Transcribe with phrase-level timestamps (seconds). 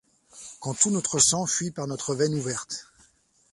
[0.61, 2.87] Quand tout notre sang fuit par notre veine ouverte